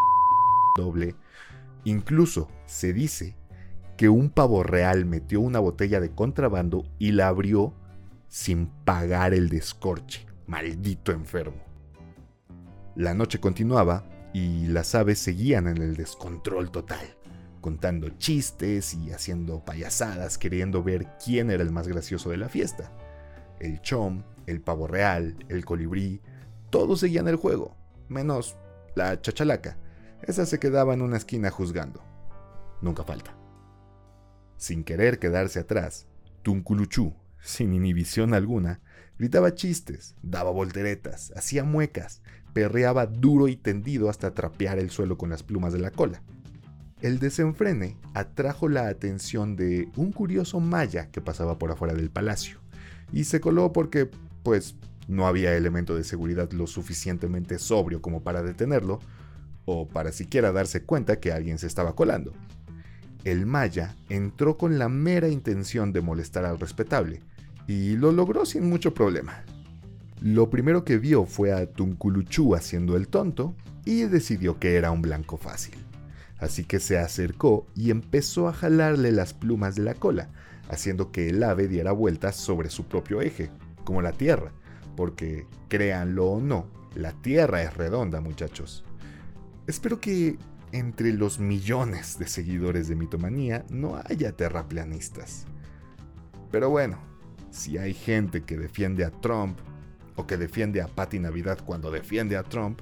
doble. 0.77 1.15
Incluso 1.85 2.49
se 2.67 2.93
dice 2.93 3.37
que 3.97 4.09
un 4.09 4.31
pavo 4.31 4.63
real 4.63 5.05
metió 5.05 5.41
una 5.41 5.61
botella 5.61 6.01
de 6.01 6.11
contrabando 6.11 6.85
y 6.99 7.13
la 7.13 7.29
abrió 7.29 7.75
sin 8.29 8.67
pagar 8.67 9.35
el 9.35 9.49
descorche. 9.49 10.27
Maldito 10.47 11.13
enfermo. 11.13 11.63
La 12.97 13.15
noche 13.15 13.41
continuaba 13.41 14.05
y 14.33 14.67
las 14.67 14.95
aves 14.95 15.19
seguían 15.19 15.69
en 15.69 15.79
el 15.79 15.97
descontrol 15.97 16.71
total, 16.71 17.07
contando 17.61 18.09
chistes 18.19 18.95
y 18.95 19.13
haciendo 19.13 19.65
payasadas 19.65 20.39
queriendo 20.39 20.83
ver 20.83 21.07
quién 21.25 21.51
era 21.51 21.63
el 21.63 21.71
más 21.71 21.89
gracioso 21.89 22.31
de 22.31 22.37
la 22.37 22.49
fiesta. 22.49 22.91
El 23.61 23.81
chom, 23.81 24.23
el 24.47 24.61
pavo 24.61 24.87
real, 24.87 25.37
el 25.49 25.65
colibrí, 25.65 26.21
todos 26.71 27.01
seguían 27.01 27.29
el 27.29 27.37
juego, 27.37 27.77
menos 28.09 28.57
la 28.97 29.21
chachalaca. 29.21 29.79
Esa 30.23 30.47
se 30.47 30.59
quedaba 30.59 30.95
en 30.95 31.03
una 31.03 31.17
esquina 31.17 31.51
juzgando. 31.51 32.03
Nunca 32.81 33.05
falta. 33.05 33.44
Sin 34.57 34.85
querer 34.85 35.19
quedarse 35.19 35.61
atrás, 35.61 36.07
Tunculuchú, 36.43 37.15
sin 37.41 37.73
inhibición 37.73 38.35
alguna, 38.35 38.81
gritaba 39.19 39.55
chistes, 39.55 40.15
daba 40.23 40.51
volteretas, 40.51 41.33
hacía 41.37 41.65
muecas, 41.65 42.23
perreaba 42.53 43.07
duro 43.07 43.49
y 43.49 43.57
tendido 43.57 44.09
hasta 44.09 44.33
trapear 44.33 44.79
el 44.79 44.91
suelo 44.91 45.19
con 45.19 45.31
las 45.31 45.43
plumas 45.43 45.73
de 45.73 45.81
la 45.81 45.91
cola. 45.91 46.23
El 47.03 47.19
desenfrene 47.19 47.99
atrajo 48.15 48.69
la 48.69 48.89
atención 48.89 49.57
de 49.57 49.89
un 49.97 50.13
curioso 50.13 50.61
maya 50.61 51.11
que 51.11 51.21
pasaba 51.21 51.59
por 51.59 51.71
afuera 51.71 51.93
del 51.93 52.11
palacio, 52.11 52.59
y 53.13 53.25
se 53.25 53.41
coló 53.41 53.73
porque, 53.73 54.09
pues, 54.43 54.77
no 55.07 55.27
había 55.27 55.55
elemento 55.55 55.95
de 55.95 56.05
seguridad 56.05 56.51
lo 56.53 56.67
suficientemente 56.67 57.59
sobrio 57.59 58.01
como 58.01 58.23
para 58.23 58.43
detenerlo, 58.43 59.01
o 59.67 59.89
para 59.89 60.13
siquiera 60.13 60.53
darse 60.53 60.83
cuenta 60.83 61.21
que 61.21 61.33
alguien 61.33 61.59
se 61.59 61.67
estaba 61.67 61.95
colando. 61.95 62.33
El 63.25 63.47
maya 63.47 63.97
entró 64.09 64.59
con 64.59 64.79
la 64.79 64.89
mera 64.89 65.29
intención 65.29 65.93
de 65.93 66.03
molestar 66.03 66.45
al 66.45 66.61
respetable, 66.61 67.23
y 67.67 67.97
lo 67.97 68.13
logró 68.13 68.45
sin 68.45 68.69
mucho 68.69 68.93
problema. 68.93 69.45
Lo 70.21 70.51
primero 70.51 70.85
que 70.85 70.99
vio 70.99 71.25
fue 71.25 71.53
a 71.53 71.67
Tunculuchú 71.67 72.55
haciendo 72.55 72.97
el 72.97 73.09
tonto 73.09 73.55
y 73.85 74.03
decidió 74.03 74.59
que 74.59 74.77
era 74.77 74.91
un 74.91 75.03
blanco 75.03 75.37
fácil. 75.37 75.75
Así 76.39 76.65
que 76.65 76.81
se 76.81 76.99
acercó 76.99 77.67
y 77.75 77.91
empezó 77.91 78.49
a 78.49 78.53
jalarle 78.53 79.13
las 79.13 79.33
plumas 79.33 79.75
de 79.75 79.83
la 79.83 79.95
cola, 79.95 80.29
haciendo 80.69 81.11
que 81.11 81.29
el 81.31 81.43
ave 81.43 81.69
diera 81.69 81.93
vueltas 81.93 82.37
sobre 82.37 82.71
su 82.71 82.85
propio 82.85 83.21
eje, 83.23 83.51
como 83.85 84.03
la 84.03 84.13
Tierra, 84.13 84.53
porque, 84.97 85.47
créanlo 85.69 86.27
o 86.27 86.41
no, 86.41 86.67
la 86.95 87.13
Tierra 87.13 87.63
es 87.63 87.75
redonda, 87.75 88.21
muchachos. 88.21 88.85
Espero 89.67 90.01
que 90.01 90.37
entre 90.75 91.13
los 91.13 91.39
millones 91.39 92.19
de 92.19 92.27
seguidores 92.27 92.89
de 92.89 92.97
Mitomanía 92.97 93.65
no 93.71 94.03
haya 94.07 94.33
terraplanistas. 94.33 95.47
Pero 96.51 96.69
bueno, 96.69 96.99
si 97.53 97.79
hay 97.79 97.95
gente 97.95 98.43
que 98.43 98.57
defiende 98.57 99.05
a 99.05 99.13
Trump 99.13 99.57
o 100.17 100.27
que 100.27 100.37
defiende 100.37 100.83
a 100.83 100.89
Patty 100.89 101.21
Navidad 101.21 101.61
cuando 101.65 101.93
defiende 101.93 102.37
a 102.37 102.43
Trump, 102.43 102.81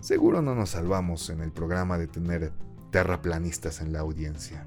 seguro 0.00 0.42
no 0.42 0.54
nos 0.54 0.70
salvamos 0.70 1.30
en 1.30 1.40
el 1.40 1.50
programa 1.50 1.96
de 1.96 2.08
tener 2.08 2.52
terraplanistas 2.90 3.80
en 3.80 3.94
la 3.94 4.00
audiencia. 4.00 4.66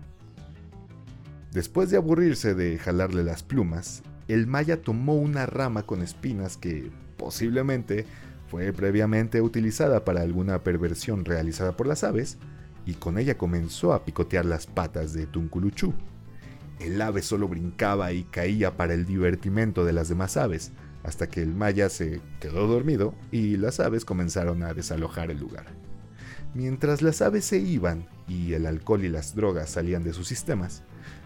Después 1.51 1.91
de 1.91 1.97
aburrirse 1.97 2.55
de 2.55 2.79
jalarle 2.79 3.23
las 3.23 3.43
plumas, 3.43 4.01
el 4.27 4.47
maya 4.47 4.81
tomó 4.81 5.13
una 5.13 5.45
rama 5.45 5.83
con 5.83 6.01
espinas 6.01 6.57
que 6.57 6.89
posiblemente 7.17 8.07
fue 8.47 8.71
previamente 8.73 9.41
utilizada 9.41 10.05
para 10.05 10.21
alguna 10.21 10.63
perversión 10.63 11.25
realizada 11.25 11.75
por 11.75 11.87
las 11.87 12.03
aves, 12.03 12.37
y 12.85 12.93
con 12.93 13.17
ella 13.17 13.37
comenzó 13.37 13.93
a 13.93 14.05
picotear 14.05 14.45
las 14.45 14.65
patas 14.65 15.13
de 15.13 15.27
Tunculuchú. 15.27 15.93
El 16.79 17.01
ave 17.01 17.21
solo 17.21 17.47
brincaba 17.47 18.13
y 18.13 18.23
caía 18.23 18.77
para 18.77 18.93
el 18.93 19.05
divertimento 19.05 19.83
de 19.83 19.93
las 19.93 20.09
demás 20.09 20.37
aves, 20.37 20.71
hasta 21.03 21.27
que 21.27 21.41
el 21.41 21.53
maya 21.53 21.89
se 21.89 22.21
quedó 22.39 22.67
dormido 22.67 23.13
y 23.31 23.57
las 23.57 23.79
aves 23.79 24.05
comenzaron 24.05 24.63
a 24.63 24.73
desalojar 24.73 25.31
el 25.31 25.39
lugar. 25.39 25.65
Mientras 26.53 27.01
las 27.01 27.21
aves 27.21 27.45
se 27.45 27.59
iban 27.59 28.07
y 28.27 28.53
el 28.53 28.65
alcohol 28.65 29.03
y 29.03 29.09
las 29.09 29.35
drogas 29.35 29.69
salían 29.69 30.03
de 30.03 30.13
sus 30.13 30.27
sistemas, 30.27 30.83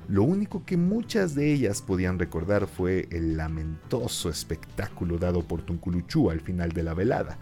lo 0.07 0.23
único 0.23 0.65
que 0.65 0.77
muchas 0.77 1.35
de 1.35 1.53
ellas 1.53 1.81
podían 1.81 2.19
recordar 2.19 2.67
fue 2.67 3.07
el 3.11 3.37
lamentoso 3.37 4.29
espectáculo 4.29 5.17
dado 5.17 5.43
por 5.43 5.61
Tunculuchú 5.61 6.29
al 6.29 6.41
final 6.41 6.71
de 6.71 6.83
la 6.83 6.93
velada, 6.93 7.37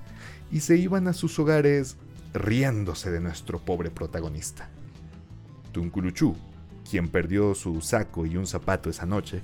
y 0.52 0.60
se 0.60 0.78
iban 0.78 1.08
a 1.08 1.14
sus 1.14 1.38
hogares 1.40 1.98
riéndose 2.34 3.12
de 3.12 3.22
nuestro 3.22 3.60
pobre 3.60 3.90
protagonista. 3.90 4.70
Tunculuchú, 5.72 6.36
quien 6.90 7.08
perdió 7.08 7.56
su 7.56 7.82
saco 7.82 8.26
y 8.26 8.38
un 8.38 8.48
zapato 8.48 8.90
esa 8.90 9.06
noche, 9.06 9.42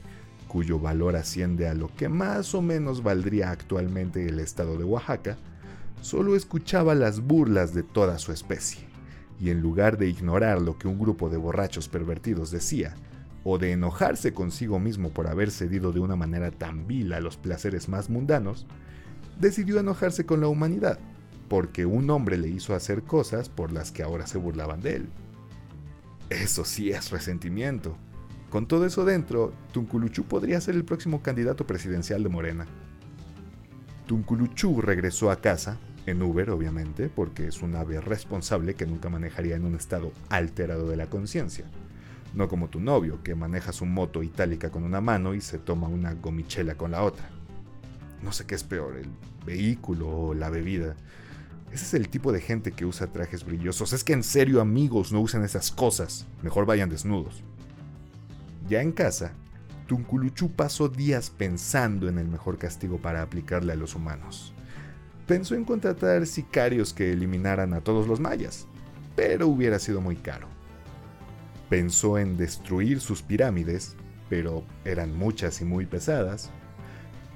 cuyo 0.47 0.79
valor 0.79 1.15
asciende 1.15 1.67
a 1.67 1.73
lo 1.73 1.93
que 1.95 2.09
más 2.09 2.55
o 2.55 2.61
menos 2.61 3.03
valdría 3.03 3.51
actualmente 3.51 4.27
el 4.27 4.39
estado 4.39 4.77
de 4.77 4.83
Oaxaca, 4.83 5.37
solo 6.01 6.35
escuchaba 6.35 6.95
las 6.95 7.21
burlas 7.21 7.73
de 7.73 7.83
toda 7.83 8.19
su 8.19 8.31
especie, 8.31 8.87
y 9.39 9.49
en 9.49 9.61
lugar 9.61 9.97
de 9.97 10.07
ignorar 10.07 10.61
lo 10.61 10.77
que 10.77 10.87
un 10.87 10.99
grupo 10.99 11.29
de 11.29 11.37
borrachos 11.37 11.87
pervertidos 11.87 12.51
decía, 12.51 12.95
o 13.43 13.57
de 13.57 13.71
enojarse 13.71 14.33
consigo 14.33 14.79
mismo 14.79 15.09
por 15.09 15.27
haber 15.27 15.51
cedido 15.51 15.91
de 15.91 15.99
una 15.99 16.15
manera 16.15 16.51
tan 16.51 16.87
vil 16.87 17.13
a 17.13 17.19
los 17.19 17.37
placeres 17.37 17.89
más 17.89 18.09
mundanos, 18.09 18.65
decidió 19.39 19.79
enojarse 19.79 20.25
con 20.25 20.41
la 20.41 20.47
humanidad, 20.47 20.99
porque 21.47 21.85
un 21.85 22.09
hombre 22.09 22.37
le 22.37 22.47
hizo 22.47 22.73
hacer 22.73 23.03
cosas 23.03 23.49
por 23.49 23.71
las 23.71 23.91
que 23.91 24.03
ahora 24.03 24.25
se 24.25 24.37
burlaban 24.37 24.81
de 24.81 24.95
él. 24.95 25.09
Eso 26.29 26.65
sí 26.65 26.89
es 26.89 27.11
resentimiento, 27.11 27.95
con 28.55 28.67
todo 28.67 28.85
eso 28.85 29.03
dentro, 29.03 29.53
Tunculuchú 29.73 30.23
podría 30.23 30.61
ser 30.61 30.75
el 30.75 30.85
próximo 30.85 31.21
candidato 31.21 31.67
presidencial 31.67 32.23
de 32.23 32.29
Morena. 32.29 32.65
Tunculuchú 34.07 34.79
regresó 34.79 35.29
a 35.29 35.41
casa, 35.41 35.77
en 36.05 36.21
Uber 36.21 36.49
obviamente, 36.51 37.09
porque 37.09 37.47
es 37.47 37.61
un 37.61 37.75
ave 37.75 37.99
responsable 38.01 38.75
que 38.75 38.85
nunca 38.85 39.09
manejaría 39.09 39.55
en 39.55 39.65
un 39.65 39.75
estado 39.75 40.11
alterado 40.29 40.87
de 40.89 40.97
la 40.97 41.09
conciencia. 41.09 41.65
No 42.33 42.47
como 42.47 42.69
tu 42.69 42.79
novio, 42.79 43.23
que 43.23 43.35
maneja 43.35 43.71
su 43.71 43.85
moto 43.85 44.21
itálica 44.21 44.69
con 44.69 44.83
una 44.83 45.01
mano 45.01 45.33
y 45.33 45.41
se 45.41 45.57
toma 45.57 45.87
una 45.87 46.13
gomichela 46.13 46.75
con 46.75 46.91
la 46.91 47.03
otra. 47.03 47.29
No 48.21 48.31
sé 48.31 48.45
qué 48.45 48.55
es 48.55 48.63
peor, 48.63 48.97
el 48.97 49.09
vehículo 49.45 50.09
o 50.09 50.33
la 50.33 50.49
bebida. 50.49 50.95
Ese 51.71 51.85
es 51.85 51.93
el 51.93 52.09
tipo 52.09 52.31
de 52.31 52.41
gente 52.41 52.71
que 52.71 52.85
usa 52.85 53.07
trajes 53.07 53.45
brillosos. 53.45 53.93
Es 53.93 54.03
que 54.03 54.13
en 54.13 54.23
serio 54.23 54.61
amigos 54.61 55.11
no 55.11 55.21
usen 55.21 55.43
esas 55.43 55.71
cosas. 55.71 56.25
Mejor 56.41 56.65
vayan 56.65 56.89
desnudos. 56.89 57.43
Ya 58.67 58.81
en 58.81 58.91
casa, 58.91 59.33
Tunculuchú 59.87 60.51
pasó 60.51 60.89
días 60.89 61.29
pensando 61.29 62.09
en 62.09 62.17
el 62.17 62.27
mejor 62.27 62.57
castigo 62.57 62.97
para 62.97 63.21
aplicarle 63.21 63.73
a 63.73 63.75
los 63.75 63.93
humanos. 63.93 64.54
Pensó 65.27 65.55
en 65.55 65.65
contratar 65.65 66.27
sicarios 66.27 66.93
que 66.93 67.11
eliminaran 67.11 67.73
a 67.73 67.81
todos 67.81 68.07
los 68.07 68.19
mayas, 68.19 68.67
pero 69.15 69.47
hubiera 69.47 69.79
sido 69.79 69.99
muy 69.99 70.15
caro. 70.15 70.47
Pensó 71.67 72.19
en 72.19 72.37
destruir 72.37 73.01
sus 73.01 73.23
pirámides, 73.23 73.95
pero 74.29 74.63
eran 74.83 75.17
muchas 75.17 75.61
y 75.61 75.65
muy 75.65 75.87
pesadas. 75.87 76.51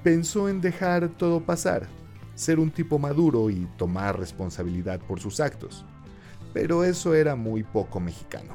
Pensó 0.04 0.48
en 0.48 0.60
dejar 0.60 1.08
todo 1.08 1.40
pasar, 1.40 1.88
ser 2.36 2.60
un 2.60 2.70
tipo 2.70 2.98
maduro 3.00 3.50
y 3.50 3.66
tomar 3.76 4.18
responsabilidad 4.18 5.00
por 5.00 5.20
sus 5.20 5.40
actos. 5.40 5.84
pero 6.52 6.82
eso 6.82 7.14
era 7.14 7.36
muy 7.36 7.62
poco 7.62 8.00
mexicano. 8.00 8.54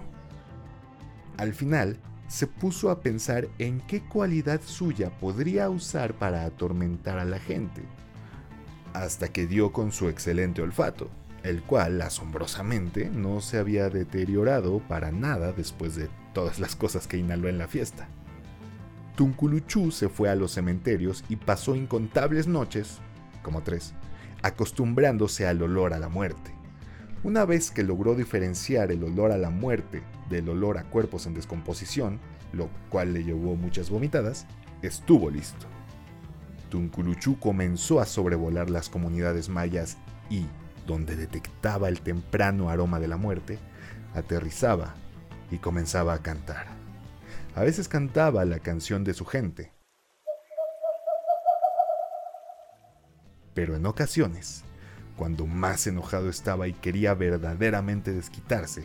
Al 1.38 1.54
final, 1.54 1.98
se 2.28 2.48
puso 2.48 2.90
a 2.90 3.02
pensar 3.02 3.48
en 3.60 3.80
qué 3.82 4.02
cualidad 4.02 4.60
suya 4.66 5.12
podría 5.20 5.70
usar 5.70 6.14
para 6.14 6.44
atormentar 6.44 7.20
a 7.20 7.26
la 7.26 7.40
gente, 7.40 7.84
hasta 9.04 9.28
que 9.30 9.48
dio 9.48 9.72
con 9.72 9.92
su 9.92 10.10
excelente 10.10 10.62
olfato, 10.62 11.10
el 11.44 11.62
cual, 11.62 12.02
asombrosamente, 12.02 13.10
no 13.10 13.42
se 13.42 13.58
había 13.58 13.90
deteriorado 13.90 14.80
para 14.80 15.12
nada 15.12 15.52
después 15.52 15.96
de 15.96 16.10
todas 16.34 16.60
las 16.60 16.76
cosas 16.76 17.08
que 17.08 17.18
inhaló 17.18 17.50
en 17.50 17.58
la 17.58 17.68
fiesta. 17.68 18.08
Tunculuchú 19.16 19.92
se 19.92 20.10
fue 20.10 20.30
a 20.30 20.36
los 20.36 20.52
cementerios 20.52 21.24
y 21.30 21.36
pasó 21.36 21.76
incontables 21.76 22.48
noches, 22.48 23.00
como 23.44 23.62
tres, 23.62 23.94
acostumbrándose 24.42 25.48
al 25.48 25.62
olor 25.62 25.94
a 25.94 26.00
la 26.00 26.10
muerte. 26.10 26.52
Una 27.24 27.46
vez 27.46 27.72
que 27.72 27.84
logró 27.84 28.16
diferenciar 28.16 28.92
el 28.92 29.04
olor 29.04 29.32
a 29.32 29.38
la 29.38 29.50
muerte 29.50 30.04
del 30.30 30.50
olor 30.50 30.78
a 30.78 30.84
cuerpos 30.84 31.26
en 31.26 31.34
descomposición, 31.34 32.20
lo 32.54 32.70
cual 32.90 33.14
le 33.14 33.24
llevó 33.24 33.56
muchas 33.56 33.90
vomitadas, 33.90 34.46
estuvo 34.82 35.30
listo. 35.30 35.75
Tunculuchú 36.76 37.40
comenzó 37.40 38.02
a 38.02 38.06
sobrevolar 38.06 38.70
las 38.70 38.90
comunidades 38.90 39.48
mayas 39.48 39.96
y, 40.30 40.46
donde 40.86 41.16
detectaba 41.16 41.88
el 41.88 42.02
temprano 42.02 42.70
aroma 42.70 43.00
de 43.00 43.08
la 43.08 43.16
muerte, 43.16 43.60
aterrizaba 44.14 44.94
y 45.52 45.60
comenzaba 45.60 46.14
a 46.14 46.22
cantar. 46.22 46.68
A 47.56 47.64
veces 47.64 47.88
cantaba 47.88 48.44
la 48.44 48.60
canción 48.60 49.06
de 49.06 49.14
su 49.14 49.24
gente. 49.24 49.72
Pero 53.54 53.78
en 53.78 53.86
ocasiones, 53.86 54.66
cuando 55.16 55.48
más 55.48 55.88
enojado 55.88 56.28
estaba 56.28 56.68
y 56.68 56.74
quería 56.74 57.14
verdaderamente 57.14 58.12
desquitarse, 58.12 58.84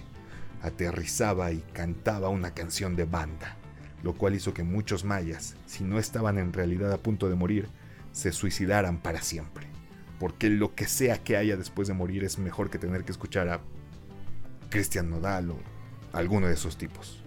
aterrizaba 0.63 1.51
y 1.51 1.59
cantaba 1.73 2.29
una 2.29 2.55
canción 2.55 2.95
de 2.95 3.05
banda, 3.05 3.57
lo 4.05 4.13
cual 4.13 4.37
hizo 4.37 4.55
que 4.55 4.63
muchos 4.63 5.05
mayas, 5.05 5.57
si 5.67 5.83
no 5.83 5.99
estaban 5.99 6.39
en 6.39 6.53
realidad 6.53 6.93
a 6.93 6.99
punto 6.99 7.29
de 7.29 7.35
morir, 7.35 7.69
se 8.13 8.33
suicidaran 8.33 8.99
para 8.99 9.23
siempre. 9.23 9.69
Porque 10.19 10.51
lo 10.51 10.75
que 10.75 10.87
sea 10.87 11.23
que 11.23 11.37
haya 11.37 11.57
después 11.57 11.89
de 11.89 11.95
morir 11.95 12.25
es 12.25 12.39
mejor 12.39 12.71
que 12.71 12.79
tener 12.79 13.05
que 13.05 13.13
escuchar 13.13 13.49
a 13.49 13.61
Cristian 14.69 15.11
Nodal 15.11 15.51
o 15.51 15.59
alguno 16.13 16.47
de 16.47 16.55
esos 16.55 16.77
tipos. 16.77 17.23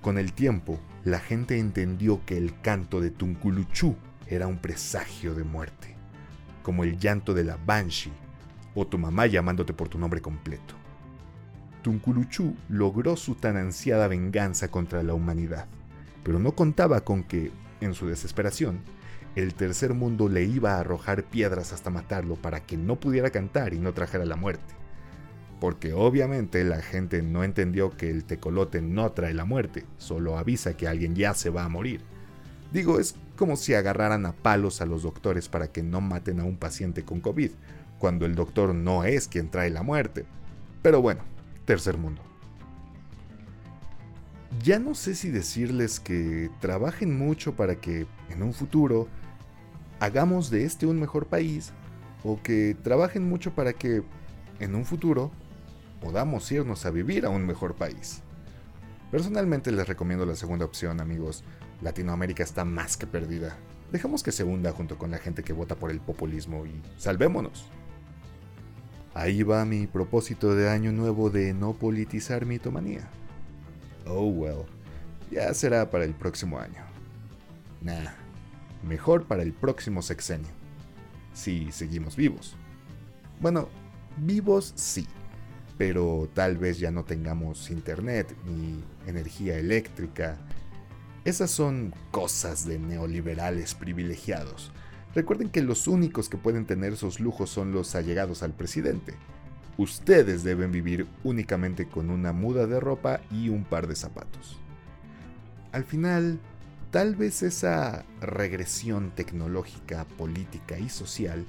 Con 0.00 0.18
el 0.18 0.32
tiempo, 0.32 0.80
la 1.04 1.20
gente 1.20 1.58
entendió 1.58 2.24
que 2.24 2.36
el 2.36 2.60
canto 2.60 3.00
de 3.00 3.10
Tunculuchú 3.10 3.96
era 4.26 4.46
un 4.46 4.58
presagio 4.58 5.34
de 5.34 5.44
muerte, 5.44 5.96
como 6.62 6.84
el 6.84 6.98
llanto 6.98 7.34
de 7.34 7.44
la 7.44 7.56
Banshee 7.56 8.12
o 8.74 8.86
tu 8.86 8.98
mamá 8.98 9.26
llamándote 9.26 9.72
por 9.72 9.88
tu 9.88 9.98
nombre 9.98 10.20
completo. 10.20 10.74
Tunculuchú 11.82 12.56
logró 12.68 13.16
su 13.16 13.34
tan 13.34 13.56
ansiada 13.56 14.08
venganza 14.08 14.70
contra 14.70 15.02
la 15.02 15.14
humanidad, 15.14 15.66
pero 16.22 16.38
no 16.38 16.52
contaba 16.52 17.02
con 17.02 17.24
que, 17.24 17.50
en 17.80 17.94
su 17.94 18.06
desesperación, 18.06 18.80
el 19.36 19.54
tercer 19.54 19.94
mundo 19.94 20.28
le 20.28 20.44
iba 20.44 20.74
a 20.74 20.80
arrojar 20.80 21.24
piedras 21.24 21.72
hasta 21.72 21.90
matarlo 21.90 22.36
para 22.36 22.60
que 22.60 22.76
no 22.76 23.00
pudiera 23.00 23.30
cantar 23.30 23.74
y 23.74 23.78
no 23.78 23.92
trajera 23.94 24.24
la 24.24 24.36
muerte 24.36 24.74
porque 25.62 25.92
obviamente 25.92 26.64
la 26.64 26.82
gente 26.82 27.22
no 27.22 27.44
entendió 27.44 27.96
que 27.96 28.10
el 28.10 28.24
tecolote 28.24 28.82
no 28.82 29.12
trae 29.12 29.32
la 29.32 29.44
muerte, 29.44 29.84
solo 29.96 30.36
avisa 30.36 30.76
que 30.76 30.88
alguien 30.88 31.14
ya 31.14 31.34
se 31.34 31.50
va 31.50 31.62
a 31.62 31.68
morir. 31.68 32.00
Digo, 32.72 32.98
es 32.98 33.14
como 33.36 33.54
si 33.54 33.72
agarraran 33.72 34.26
a 34.26 34.32
palos 34.32 34.80
a 34.80 34.86
los 34.86 35.04
doctores 35.04 35.48
para 35.48 35.70
que 35.70 35.84
no 35.84 36.00
maten 36.00 36.40
a 36.40 36.44
un 36.44 36.56
paciente 36.56 37.04
con 37.04 37.20
COVID, 37.20 37.52
cuando 38.00 38.26
el 38.26 38.34
doctor 38.34 38.74
no 38.74 39.04
es 39.04 39.28
quien 39.28 39.52
trae 39.52 39.70
la 39.70 39.84
muerte. 39.84 40.26
Pero 40.82 41.00
bueno, 41.00 41.20
tercer 41.64 41.96
mundo. 41.96 42.22
Ya 44.64 44.80
no 44.80 44.96
sé 44.96 45.14
si 45.14 45.30
decirles 45.30 46.00
que 46.00 46.50
trabajen 46.58 47.16
mucho 47.16 47.54
para 47.54 47.76
que 47.76 48.08
en 48.30 48.42
un 48.42 48.52
futuro 48.52 49.06
hagamos 50.02 50.50
de 50.50 50.64
este 50.64 50.84
un 50.84 50.98
mejor 50.98 51.26
país, 51.26 51.72
o 52.24 52.42
que 52.42 52.76
trabajen 52.82 53.28
mucho 53.28 53.54
para 53.54 53.72
que 53.72 54.02
en 54.58 54.74
un 54.74 54.84
futuro 54.84 55.30
podamos 56.00 56.50
irnos 56.50 56.84
a 56.84 56.90
vivir 56.90 57.24
a 57.24 57.28
un 57.28 57.46
mejor 57.46 57.76
país. 57.76 58.20
Personalmente 59.12 59.70
les 59.70 59.86
recomiendo 59.86 60.26
la 60.26 60.34
segunda 60.34 60.64
opción, 60.64 61.00
amigos. 61.00 61.44
Latinoamérica 61.82 62.42
está 62.42 62.64
más 62.64 62.96
que 62.96 63.06
perdida. 63.06 63.56
Dejamos 63.92 64.24
que 64.24 64.32
se 64.32 64.42
hunda 64.42 64.72
junto 64.72 64.98
con 64.98 65.12
la 65.12 65.18
gente 65.18 65.44
que 65.44 65.52
vota 65.52 65.76
por 65.76 65.92
el 65.92 66.00
populismo 66.00 66.66
y 66.66 66.82
salvémonos. 66.96 67.66
Ahí 69.14 69.44
va 69.44 69.64
mi 69.64 69.86
propósito 69.86 70.56
de 70.56 70.68
año 70.68 70.90
nuevo 70.90 71.30
de 71.30 71.54
no 71.54 71.74
politizar 71.74 72.44
mitomanía. 72.44 73.08
Oh 74.04 74.26
well, 74.26 74.64
ya 75.30 75.54
será 75.54 75.88
para 75.92 76.04
el 76.04 76.14
próximo 76.14 76.58
año. 76.58 76.82
Nah, 77.80 78.21
mejor 78.82 79.24
para 79.24 79.42
el 79.42 79.52
próximo 79.52 80.02
sexenio. 80.02 80.50
Si 81.34 81.72
seguimos 81.72 82.16
vivos. 82.16 82.56
Bueno, 83.40 83.68
vivos 84.18 84.72
sí 84.76 85.06
pero 85.82 86.28
tal 86.32 86.58
vez 86.58 86.78
ya 86.78 86.92
no 86.92 87.04
tengamos 87.04 87.70
internet 87.70 88.36
ni 88.46 88.82
energía 89.08 89.58
eléctrica. 89.58 90.36
Esas 91.24 91.50
son 91.50 91.92
cosas 92.12 92.66
de 92.66 92.78
neoliberales 92.78 93.74
privilegiados. 93.74 94.70
Recuerden 95.12 95.48
que 95.48 95.60
los 95.60 95.88
únicos 95.88 96.28
que 96.28 96.36
pueden 96.38 96.66
tener 96.66 96.92
esos 96.92 97.18
lujos 97.18 97.50
son 97.50 97.72
los 97.72 97.96
allegados 97.96 98.44
al 98.44 98.52
presidente. 98.52 99.14
Ustedes 99.76 100.44
deben 100.44 100.70
vivir 100.70 101.08
únicamente 101.24 101.88
con 101.88 102.10
una 102.10 102.32
muda 102.32 102.68
de 102.68 102.78
ropa 102.78 103.20
y 103.32 103.48
un 103.48 103.64
par 103.64 103.88
de 103.88 103.96
zapatos. 103.96 104.58
Al 105.72 105.82
final, 105.82 106.38
tal 106.92 107.16
vez 107.16 107.42
esa 107.42 108.04
regresión 108.20 109.12
tecnológica, 109.12 110.04
política 110.18 110.78
y 110.78 110.90
social 110.90 111.46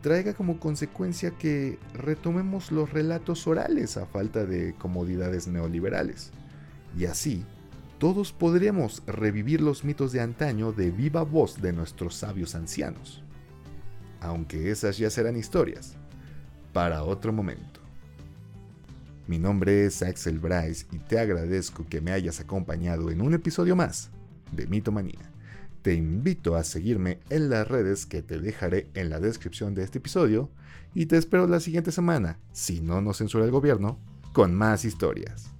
traiga 0.00 0.32
como 0.32 0.58
consecuencia 0.58 1.32
que 1.32 1.78
retomemos 1.92 2.72
los 2.72 2.90
relatos 2.90 3.46
orales 3.46 3.98
a 3.98 4.06
falta 4.06 4.46
de 4.46 4.74
comodidades 4.74 5.46
neoliberales. 5.46 6.30
Y 6.98 7.04
así, 7.04 7.44
todos 7.98 8.32
podremos 8.32 9.02
revivir 9.06 9.60
los 9.60 9.84
mitos 9.84 10.12
de 10.12 10.22
antaño 10.22 10.72
de 10.72 10.90
viva 10.90 11.24
voz 11.24 11.60
de 11.60 11.74
nuestros 11.74 12.14
sabios 12.14 12.54
ancianos. 12.54 13.22
Aunque 14.22 14.70
esas 14.70 14.96
ya 14.96 15.10
serán 15.10 15.36
historias, 15.36 15.92
para 16.72 17.04
otro 17.04 17.34
momento. 17.34 17.80
Mi 19.26 19.38
nombre 19.38 19.84
es 19.84 20.02
Axel 20.02 20.38
Bryce 20.38 20.86
y 20.90 20.98
te 21.00 21.18
agradezco 21.18 21.86
que 21.86 22.00
me 22.00 22.12
hayas 22.12 22.40
acompañado 22.40 23.10
en 23.10 23.20
un 23.20 23.34
episodio 23.34 23.76
más 23.76 24.10
de 24.52 24.66
Mitomanía. 24.66 25.30
Te 25.82 25.94
invito 25.94 26.56
a 26.56 26.64
seguirme 26.64 27.20
en 27.30 27.48
las 27.48 27.66
redes 27.66 28.06
que 28.06 28.22
te 28.22 28.38
dejaré 28.38 28.88
en 28.94 29.08
la 29.08 29.20
descripción 29.20 29.74
de 29.74 29.82
este 29.82 29.98
episodio 29.98 30.50
y 30.94 31.06
te 31.06 31.16
espero 31.16 31.46
la 31.46 31.60
siguiente 31.60 31.92
semana, 31.92 32.38
si 32.52 32.80
no 32.80 33.00
nos 33.00 33.18
censura 33.18 33.44
el 33.44 33.50
gobierno, 33.50 33.98
con 34.32 34.54
más 34.54 34.84
historias. 34.84 35.59